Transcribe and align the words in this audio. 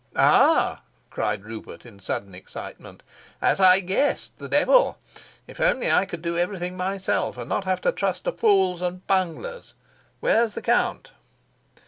"Ah!" 0.15 0.81
cried 1.11 1.43
Rupert 1.45 1.85
in 1.85 1.99
sudden 1.99 2.33
excitement. 2.33 3.03
"As 3.39 3.59
I 3.59 3.81
guessed! 3.81 4.35
The 4.39 4.49
devil! 4.49 4.97
If 5.45 5.59
only 5.61 5.91
I 5.91 6.05
could 6.05 6.23
do 6.23 6.35
everything 6.35 6.75
myself, 6.75 7.37
and 7.37 7.47
not 7.47 7.65
have 7.65 7.81
to 7.81 7.91
trust 7.91 8.23
to 8.23 8.31
fools 8.31 8.81
and 8.81 9.05
bunglers! 9.05 9.75
Where's 10.19 10.55
the 10.55 10.61
count?" 10.63 11.11